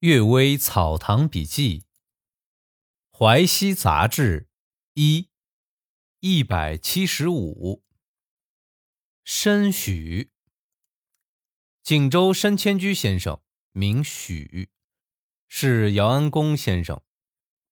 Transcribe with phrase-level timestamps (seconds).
[0.00, 1.80] 阅微草堂笔记，
[3.10, 4.40] 《淮西杂志》
[4.94, 5.28] 一
[6.20, 7.84] 一百七十五。
[9.24, 10.30] 申许，
[11.82, 13.42] 锦州申千居先生，
[13.72, 14.70] 名许，
[15.50, 17.02] 是姚安公先生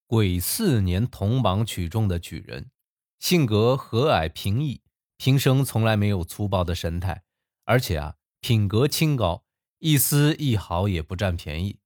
[0.07, 2.71] 癸巳年同榜取中的举人，
[3.19, 4.83] 性格和蔼平易，
[5.17, 7.25] 平生从来没有粗暴的神态，
[7.65, 9.47] 而且啊，品格清高，
[9.79, 11.79] 一丝一毫也不占便宜。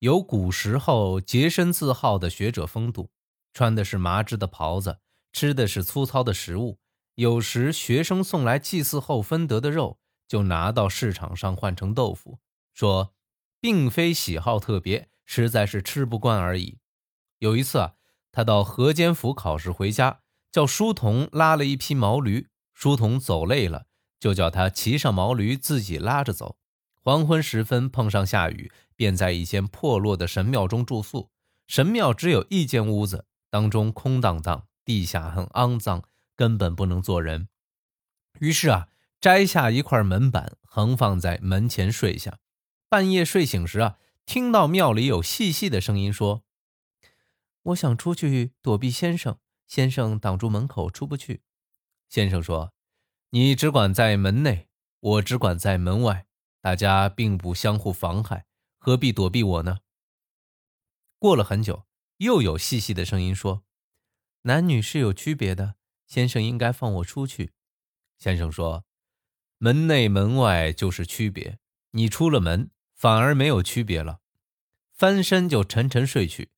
[0.00, 3.10] 有古时候洁身自好的学者风度，
[3.52, 4.98] 穿的是麻织的袍子，
[5.32, 6.78] 吃的是粗糙的食物。
[7.16, 9.98] 有时学生送来祭祀后分得的肉，
[10.28, 12.38] 就拿到市场上换成豆腐，
[12.72, 13.12] 说
[13.60, 16.78] 并非喜好特别，实在是吃不惯而已。
[17.40, 17.94] 有一次啊，
[18.30, 20.20] 他到河间府考试回家，
[20.52, 23.86] 叫书童拉了一匹毛驴，书童走累了，
[24.20, 26.56] 就叫他骑上毛驴自己拉着走。
[27.02, 28.70] 黄昏时分碰上下雨。
[28.98, 31.30] 便在一间破落的神庙中住宿。
[31.68, 36.02] 神庙只有一间屋子，当中空荡荡，地下很肮脏，
[36.34, 37.48] 根本不能坐人。
[38.40, 38.88] 于是啊，
[39.20, 42.40] 摘下一块门板，横放在门前睡下。
[42.88, 46.42] 半夜睡醒时啊，听到庙里有细细的声音说
[47.62, 49.38] ：“我想出去躲避先生，
[49.68, 51.42] 先生挡住门口，出不去。”
[52.10, 52.72] 先生说
[53.30, 54.66] ：“你只管在门内，
[54.98, 56.26] 我只管在门外，
[56.60, 58.46] 大家并不相互妨害。”
[58.78, 59.80] 何必躲避我呢？
[61.18, 61.86] 过了很久，
[62.18, 63.64] 又有细细的声音说
[64.42, 65.74] ：“男女是有区别的，
[66.06, 67.52] 先生应该放我出去。”
[68.18, 68.84] 先生说
[69.58, 71.58] ：“门内门外就是区别，
[71.90, 74.20] 你出了门反而没有区别了。”
[74.94, 76.50] 翻身就沉沉睡去。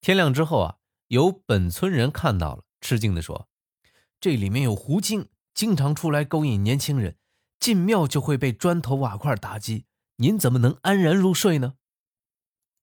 [0.00, 3.48] 天亮之后啊，有本村人看到了，吃惊地说
[4.20, 7.18] ：“这里面有狐精，经常出来勾引年轻人，
[7.58, 9.86] 进庙就会被砖头瓦块打击。
[10.18, 11.74] 您怎么能安然入睡呢？”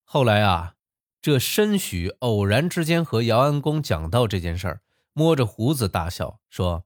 [0.04, 0.76] 后来啊，
[1.22, 4.82] 这申许偶然之间和姚安公讲到这件事儿，
[5.14, 6.86] 摸着胡子大笑说：“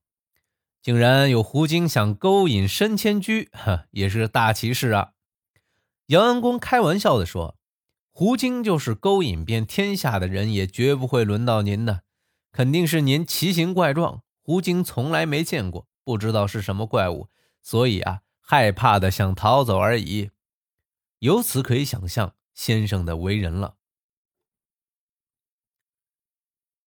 [0.81, 5.11] 竟然有狐精想勾引申千居，哈，也是大奇事啊！”
[6.07, 7.57] 姚安公开玩笑的说
[8.11, 12.03] ：“狐精就是勾引遍天下的人，也绝不会轮到您的，
[12.51, 17.27] 肯定是您奇形怪状，狐精从来没见过，不知道是什么怪物，
[17.61, 20.31] 所以啊，害怕的想逃走而已。
[21.19, 23.77] 由此可以想象。”先生的为人了。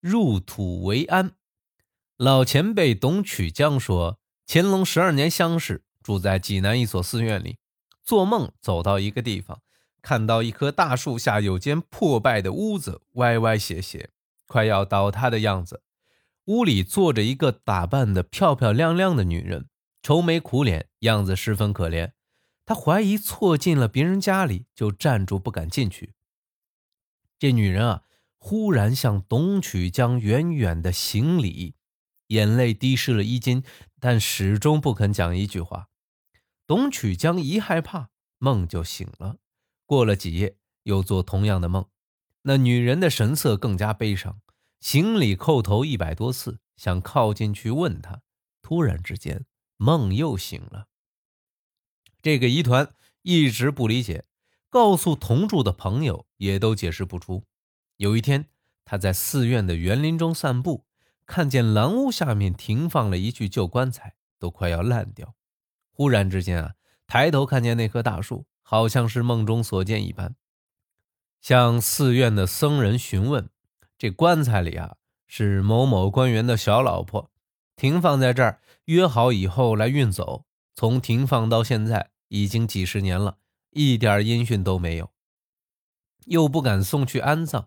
[0.01, 1.33] 入土为安，
[2.19, 7.57] 老前辈董曲江说，乾隆十二年乡试，住在济南一所寺院里，
[8.05, 9.63] 做梦走到一个地方，
[10.03, 14.11] 看到一棵大树下有间破败的屋子，歪歪斜斜，
[14.47, 15.83] 快要倒塌的样子。
[16.45, 19.71] 屋里坐着一个打扮的漂漂亮亮的女人，
[20.03, 22.13] 愁眉苦脸，样子十分可怜。
[22.65, 26.15] 他怀疑错进了别人家里，就站住不敢进去。
[27.39, 28.05] 这女人啊，
[28.39, 31.75] 忽然向董曲江远远的行礼，
[32.29, 33.65] 眼泪滴湿了衣襟，
[33.99, 35.89] 但始终不肯讲一句话。
[36.67, 39.37] 董曲江一害怕，梦就醒了。
[39.85, 41.87] 过了几夜，又做同样的梦。
[42.43, 44.41] 那女人的神色更加悲伤，
[44.81, 48.23] 行礼叩头一百多次，想靠进去问他。
[48.63, 49.45] 突然之间，
[49.77, 50.87] 梦又醒了。
[52.23, 52.89] 这个疑团
[53.23, 54.25] 一直不理解，
[54.71, 57.43] 告诉同住的朋友也都解释不出。
[57.97, 58.47] 有一天，
[58.85, 60.87] 他在寺院的园林中散步，
[61.27, 65.35] 看见廊屋下面停放了一具旧棺材，都快要烂掉。
[65.91, 66.75] 忽然之间啊，
[67.09, 70.37] 抬头看见那棵大树，好像是梦中所见一般。
[71.41, 73.51] 向寺院的僧人询问，
[73.99, 74.95] 这棺材里啊
[75.27, 77.33] 是某某官员的小老婆，
[77.75, 80.47] 停放在这儿，约好以后来运走。
[80.75, 82.13] 从停放到现在。
[82.35, 83.37] 已经几十年了，
[83.73, 85.11] 一点音讯都没有，
[86.25, 87.67] 又不敢送去安葬，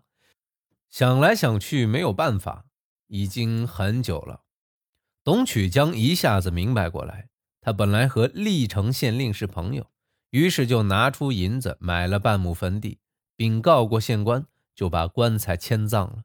[0.90, 2.64] 想来想去没有办法，
[3.06, 4.42] 已经很久了。
[5.22, 7.28] 董曲江一下子明白过来，
[7.60, 9.88] 他本来和历城县令是朋友，
[10.30, 12.98] 于是就拿出银子买了半亩坟地，
[13.36, 16.24] 禀告过县官，就把棺材迁葬了。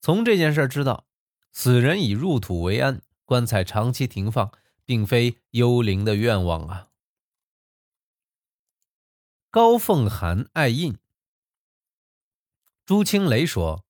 [0.00, 1.04] 从这件事知道，
[1.52, 4.50] 死人已入土为安，棺材长期停放，
[4.84, 6.88] 并非幽灵的愿望啊。
[9.50, 10.96] 高凤涵爱印。
[12.84, 13.84] 朱清雷说，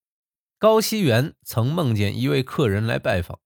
[0.59, 3.41] 高熙元曾梦见一位客人来拜访，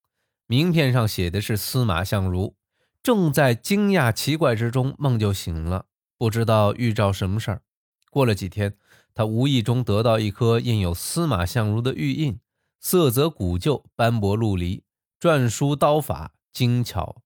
[0.45, 2.55] 名片上写的是司马相如。
[3.01, 5.85] 正在惊讶奇怪之中，梦就醒了，
[6.17, 7.61] 不知道预兆什么事儿。
[8.09, 8.77] 过了几天，
[9.13, 12.39] 他无意中得到一颗印有司马相如的玉印，
[12.79, 14.83] 色泽古旧，斑驳陆离，
[15.19, 17.21] 篆书刀法精巧，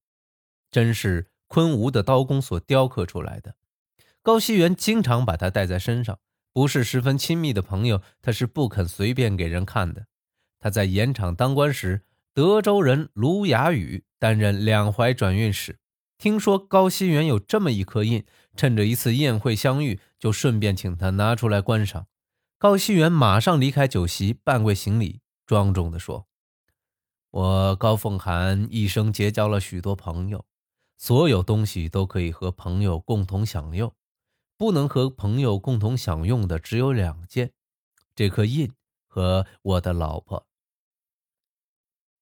[0.72, 3.56] 真是昆吾的刀工所雕刻出来的。
[4.24, 6.20] 高希元经常把它带在身上，
[6.54, 10.08] 不是十分亲密的朋友，他是不肯随便给人看的。
[10.60, 12.04] 他在盐场当官时，
[12.34, 15.80] 德州人卢雅宇担任两淮转运使。
[16.18, 18.24] 听说高希元有这么一颗印，
[18.56, 22.06] 趁着一次宴会相遇，就顺便请他拿出来观赏。
[22.60, 26.28] 高希元马上离开酒席，半跪行礼，庄重地说
[27.32, 30.46] ：“我高凤涵一生结交了许多朋友，
[31.02, 33.92] 所有东西都可以和朋友共同享用，
[34.56, 37.54] 不能和朋友共同享用的只有两件：
[38.14, 38.72] 这颗印
[39.08, 40.46] 和我的老婆。”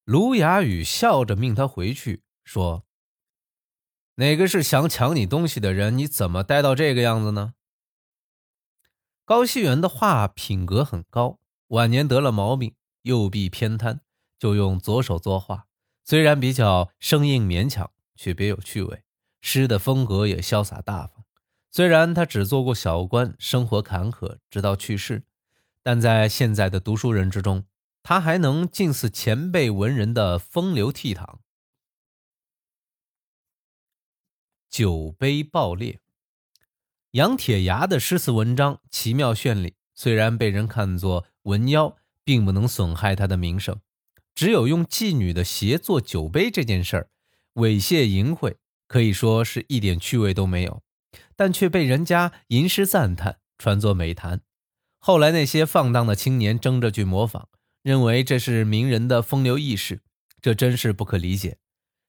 [0.05, 2.85] 卢雅宇笑着命他回去，说。
[4.15, 5.97] 哪个是想抢你东西的人？
[5.97, 7.55] 你怎么待到这个样子呢？
[9.25, 11.37] 高希元的话品格很高，
[11.67, 13.99] 晚年得了毛病，右臂偏瘫，
[14.39, 15.67] 就用左手作画。
[16.05, 19.03] 虽然比较生硬勉强，却别有趣味。
[19.39, 21.23] 诗的风格也潇洒大方。
[21.71, 25.23] 虽然他只做过小官，生活坎坷，直到去世，
[25.81, 27.63] 但在现在的读书人之中，
[28.03, 31.37] 他还能近似前辈文人的风流倜傥。
[34.69, 36.01] 酒杯爆裂，
[37.11, 41.95] 杨铁牙的诗词文章奇妙绚丽，虽然被人看作文妖，
[42.25, 43.79] 并不能损害他的名声。
[44.35, 47.09] 只有用妓女的鞋做酒杯这件事儿，
[47.59, 48.55] 猥亵淫秽，
[48.87, 50.81] 可以说是一点趣味都没有，
[51.35, 54.41] 但却被人家吟诗赞叹，传作美谈。
[54.97, 57.47] 后来那些放荡的青年争着去模仿，
[57.83, 60.01] 认为这是名人的风流轶事，
[60.41, 61.57] 这真是不可理解。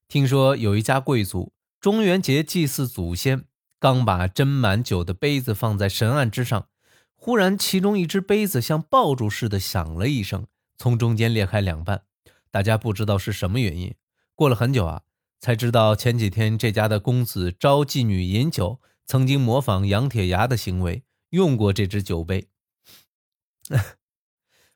[0.08, 1.52] 听说有一家贵族。
[1.81, 3.44] 中元节祭祀祖先，
[3.79, 6.69] 刚把斟满酒的杯子放在神案之上，
[7.17, 12.02] 忽然其中一只杯子像爆竹似的响了一声，从中间裂开两半。
[12.50, 13.94] 大家不知道是什么原因。
[14.35, 15.02] 过了很久啊，
[15.41, 22.49] 才知道前几天这家的公子招妓女饮酒，曾经模仿杨铁牙的行为，用过这只酒杯。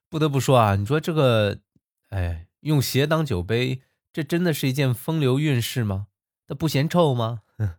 [0.08, 1.60] 不得不说啊，你说这个，
[2.08, 3.82] 哎，用鞋当酒杯，
[4.12, 6.06] 这真的是一件风流韵事吗？
[6.46, 7.42] 他不嫌臭吗？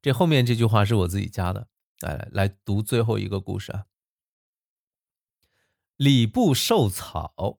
[0.00, 1.68] 这后面这句话是我自己加的。
[2.02, 3.86] 哎来读最后一个故事啊。
[5.96, 7.58] 礼部寿草，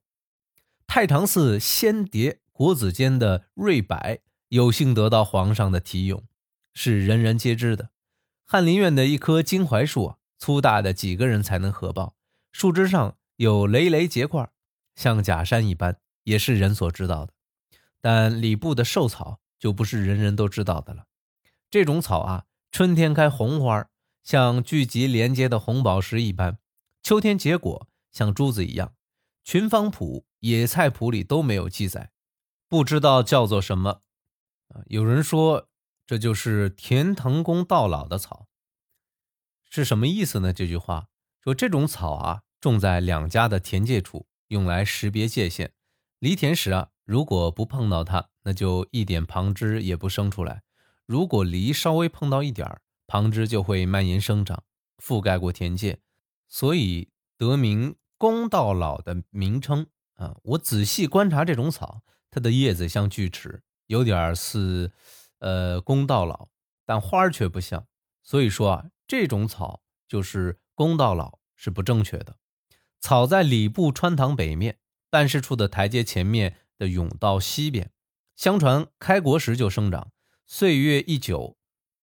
[0.88, 4.19] 太常寺仙蝶国子监的瑞柏
[4.50, 6.25] 有幸得到皇上的题咏，
[6.73, 7.91] 是人人皆知的。
[8.45, 12.17] 翰林院的一棵金槐树啊，粗大的几个人才能合抱，
[12.51, 14.51] 树枝上有累累结块，
[14.94, 17.31] 像假山一般，也是人所知道的。
[18.01, 19.39] 但礼部的寿草。
[19.57, 21.03] 就不是人人都知道的了。
[21.69, 23.89] 这种草啊，春天开红花，
[24.23, 26.53] 像聚集连接的红宝石一般；
[27.03, 28.94] 秋天结果，像珠子一样。
[29.44, 32.11] 群芳谱、野菜谱里都没有记载，
[32.69, 34.01] 不知道叫做什么。
[34.69, 35.68] 啊，有人说
[36.07, 38.48] 这就是田藤公到老的草，
[39.69, 40.54] 是什么意思呢？
[40.54, 41.10] 这句话
[41.44, 45.74] 说这种草啊，种在两家的田界处，用来识别界限。
[46.19, 46.89] 犁田时啊。
[47.06, 50.62] 如果不碰到它，那就一点旁枝也不生出来。
[51.07, 54.63] 如果犁稍微碰到一点儿，旁枝就会蔓延生长，
[55.04, 56.01] 覆盖过田界，
[56.48, 60.38] 所以得名公道老的名称啊。
[60.44, 64.92] 我仔细观察这种草，它的叶子像锯齿，有点似
[65.40, 66.50] 呃公道老，
[66.86, 67.88] 但花儿却不像。
[68.24, 72.38] 所以说啊，这种草就是公道老是不正确的。
[73.00, 74.78] 草在礼部穿堂北面
[75.09, 76.57] 办事处的台阶前面。
[76.80, 77.92] 的甬道西边，
[78.38, 80.14] 相传开国时就生长，
[80.48, 81.57] 岁月一久，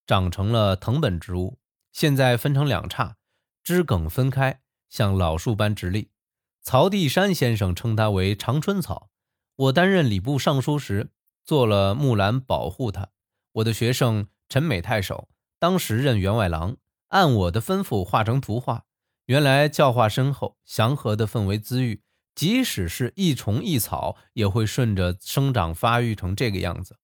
[0.06, 1.59] 长成了藤本植物。
[1.92, 3.16] 现在分成两叉，
[3.62, 6.11] 枝梗分开，像老树般直立。
[6.61, 9.09] 曹地山先生称它为长春草。
[9.56, 11.08] 我担任礼部尚书时，
[11.42, 13.08] 做了木兰保护他。
[13.52, 16.76] 我的学生陈美太守当时任员外郎，
[17.08, 18.84] 按我的吩咐画成图画。
[19.25, 22.02] 原来教化深厚，祥和的氛围滋育。
[22.34, 26.98] 即使是一虫一草，也会顺着生长发育成这个样子。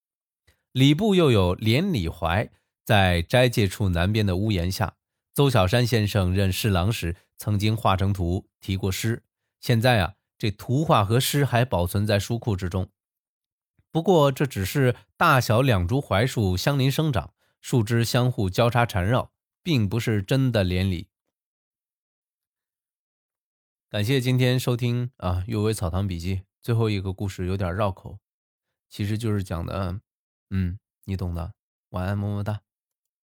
[0.72, 2.50] 礼部又有连理槐，
[2.84, 4.94] 在斋戒处南边的屋檐下。
[5.32, 9.22] 邹小山先生任侍郎时，曾经画成图，题过诗。
[9.58, 12.90] 现在啊，这图画和诗还保存在书库之中。
[13.92, 19.32] 不过，这只是大小两株槐树相邻生长，树枝相互交叉缠绕，
[19.62, 21.08] 并不是真的连理。
[23.88, 28.18] 感谢今天收听啊，《阅微草堂笔记》最后一个故事有点绕口，
[28.88, 30.00] 其实就是讲的，
[30.50, 31.54] 嗯，你懂的。
[31.90, 32.62] 晚安，么么哒。